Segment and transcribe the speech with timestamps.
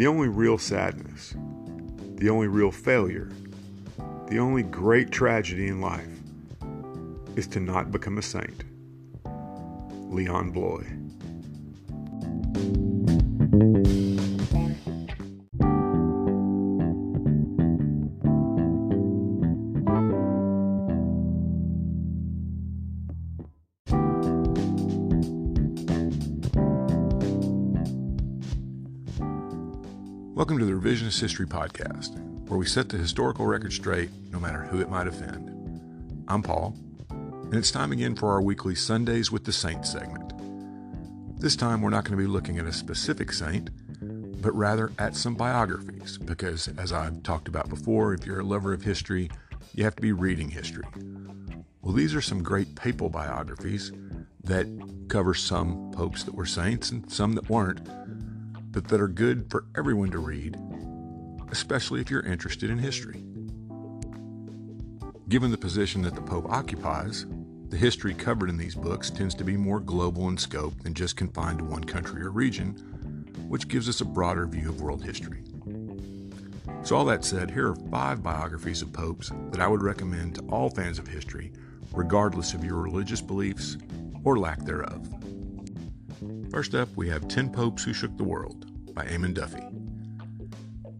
[0.00, 1.34] The only real sadness,
[2.14, 3.30] the only real failure,
[4.28, 6.08] the only great tragedy in life
[7.36, 8.64] is to not become a saint.
[10.10, 10.86] Leon Bloy.
[30.40, 34.62] Welcome to the Revisionist History Podcast, where we set the historical record straight no matter
[34.62, 35.50] who it might offend.
[36.28, 36.74] I'm Paul,
[37.10, 40.32] and it's time again for our weekly Sundays with the Saints segment.
[41.38, 43.68] This time we're not going to be looking at a specific saint,
[44.40, 48.72] but rather at some biographies, because as I've talked about before, if you're a lover
[48.72, 49.30] of history,
[49.74, 50.86] you have to be reading history.
[51.82, 53.92] Well, these are some great papal biographies
[54.44, 54.66] that
[55.08, 57.86] cover some popes that were saints and some that weren't
[58.70, 60.56] but that are good for everyone to read,
[61.50, 63.24] especially if you're interested in history.
[65.28, 67.26] Given the position that the Pope occupies,
[67.68, 71.16] the history covered in these books tends to be more global in scope than just
[71.16, 72.72] confined to one country or region,
[73.46, 75.44] which gives us a broader view of world history.
[76.82, 80.42] So, all that said, here are five biographies of popes that I would recommend to
[80.48, 81.52] all fans of history,
[81.92, 83.76] regardless of your religious beliefs
[84.24, 85.19] or lack thereof.
[86.50, 89.62] First up, we have 10 Popes Who Shook the World by Eamon Duffy.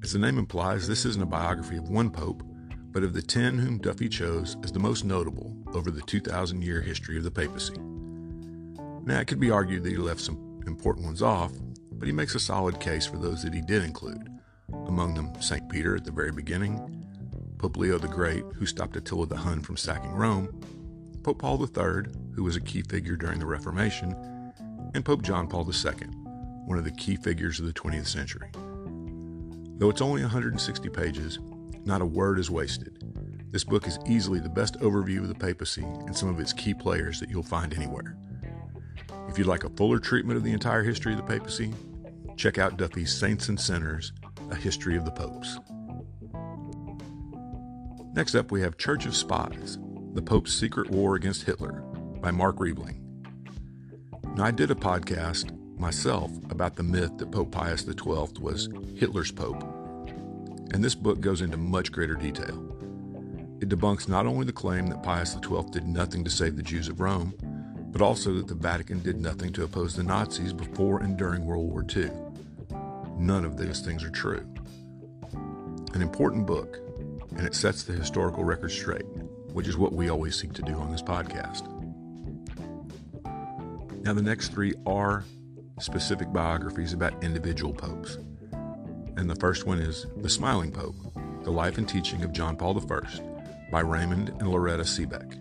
[0.01, 2.45] As the name implies, this isn't a biography of one pope,
[2.93, 6.81] but of the 10 whom Duffy chose as the most notable over the 2,000 year
[6.81, 7.75] history of the papacy.
[9.05, 11.51] Now, it could be argued that he left some important ones off,
[11.95, 14.29] but he makes a solid case for those that he did include,
[14.87, 15.69] among them St.
[15.69, 17.05] Peter at the very beginning,
[17.59, 20.61] Pope Leo the Great, who stopped Attila the Hun from sacking Rome,
[21.25, 22.05] Pope Paul III,
[22.37, 24.15] who was a key figure during the Reformation,
[24.95, 26.07] and Pope John Paul II,
[26.67, 28.51] one of the key figures of the 20th century.
[29.79, 31.39] Though it's only 160 pages,
[31.85, 33.03] not a word is wasted.
[33.51, 36.75] This book is easily the best overview of the papacy and some of its key
[36.75, 38.17] players that you'll find anywhere.
[39.29, 41.73] If you'd like a fuller treatment of the entire history of the papacy,
[42.37, 44.13] check out Duffy's Saints and Sinners
[44.51, 45.59] A History of the Popes.
[48.13, 49.79] Next up, we have Church of Spies
[50.15, 51.83] The Pope's Secret War Against Hitler
[52.21, 53.10] by Mark Riebling.
[54.43, 59.63] I did a podcast myself about the myth that Pope Pius XII was Hitler's Pope,
[60.73, 62.57] and this book goes into much greater detail.
[63.61, 66.89] It debunks not only the claim that Pius XII did nothing to save the Jews
[66.89, 67.35] of Rome,
[67.93, 71.71] but also that the Vatican did nothing to oppose the Nazis before and during World
[71.71, 72.11] War II.
[73.19, 74.47] None of those things are true.
[75.93, 76.79] An important book,
[77.37, 79.07] and it sets the historical record straight,
[79.53, 81.80] which is what we always seek to do on this podcast.
[84.11, 85.23] Now, the next three are
[85.79, 88.19] specific biographies about individual popes.
[89.17, 90.97] And the first one is The Smiling Pope
[91.45, 95.39] The Life and Teaching of John Paul I by Raymond and Lauretta Seabeck.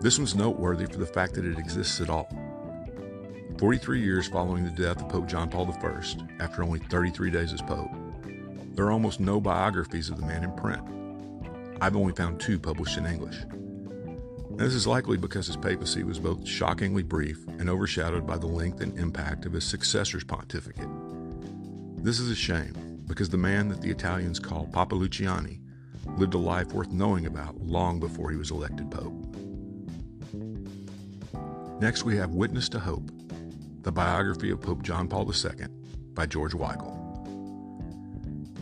[0.00, 2.28] This one's noteworthy for the fact that it exists at all.
[3.58, 6.02] 43 years following the death of Pope John Paul I,
[6.38, 7.90] after only 33 days as Pope,
[8.76, 10.84] there are almost no biographies of the man in print.
[11.80, 13.38] I've only found two published in English.
[14.50, 18.80] This is likely because his papacy was both shockingly brief and overshadowed by the length
[18.80, 20.88] and impact of his successor's pontificate.
[21.96, 25.60] This is a shame, because the man that the Italians call Papa Luciani
[26.16, 29.14] lived a life worth knowing about long before he was elected pope.
[31.80, 33.10] Next, we have Witness to Hope,
[33.82, 35.66] the biography of Pope John Paul II
[36.14, 36.94] by George Weigel.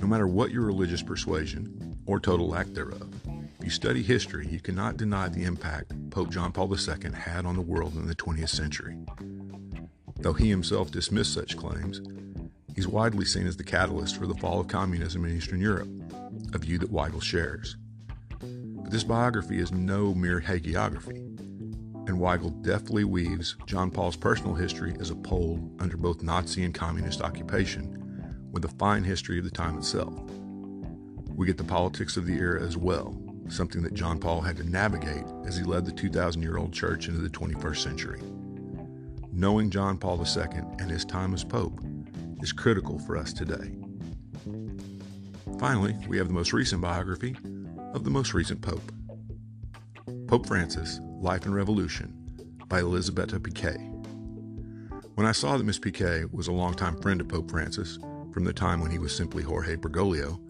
[0.01, 3.12] No matter what your religious persuasion or total lack thereof,
[3.63, 7.55] if you study history, you cannot deny the impact Pope John Paul II had on
[7.55, 8.97] the world in the 20th century.
[10.19, 12.01] Though he himself dismissed such claims,
[12.75, 15.89] he's widely seen as the catalyst for the fall of communism in Eastern Europe,
[16.53, 17.77] a view that Weigel shares.
[18.41, 21.19] But this biography is no mere hagiography,
[22.09, 26.75] and Weigel deftly weaves John Paul's personal history as a Pole under both Nazi and
[26.75, 30.21] communist occupation with a fine history of the time itself.
[31.37, 33.17] We get the politics of the era as well,
[33.53, 37.09] something that John Paul had to navigate as he led the 2,000 year old church
[37.09, 38.21] into the 21st century.
[39.33, 40.45] Knowing John Paul II
[40.79, 41.81] and his time as Pope
[42.41, 43.77] is critical for us today.
[45.59, 47.37] Finally, we have the most recent biography
[47.95, 48.93] of the most recent Pope
[50.27, 52.13] Pope Francis Life and Revolution
[52.69, 53.77] by Elisabetta Piqué.
[55.15, 57.99] When I saw that Miss Piqué was a longtime friend of Pope Francis
[58.33, 60.41] from the time when he was simply Jorge Bergoglio,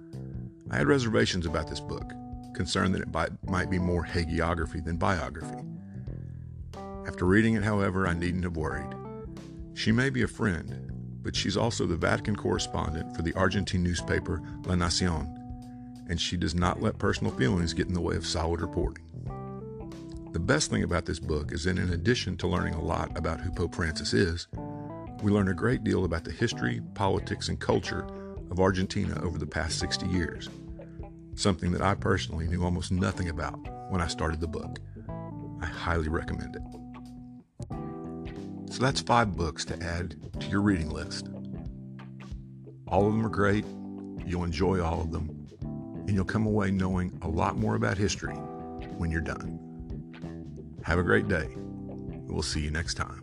[0.70, 2.12] I had reservations about this book
[2.54, 5.62] concerned that it might be more hagiography than biography.
[7.06, 8.94] After reading it, however, I needn't have worried.
[9.74, 14.42] She may be a friend, but she's also the Vatican correspondent for the Argentine newspaper
[14.66, 15.26] La Nacion,
[16.08, 19.04] and she does not let personal feelings get in the way of solid reporting.
[20.32, 23.40] The best thing about this book is that in addition to learning a lot about
[23.40, 24.48] who Pope Francis is,
[25.22, 28.06] we learn a great deal about the history, politics, and culture
[28.50, 30.48] of Argentina over the past 60 years,
[31.34, 33.56] something that I personally knew almost nothing about
[33.90, 34.78] when I started the book.
[35.60, 36.62] I highly recommend it.
[38.72, 41.28] So that's five books to add to your reading list.
[42.88, 43.64] All of them are great.
[44.26, 45.46] You'll enjoy all of them.
[46.06, 48.34] And you'll come away knowing a lot more about history
[48.96, 49.58] when you're done.
[50.84, 51.48] Have a great day.
[51.56, 53.22] We'll see you next time.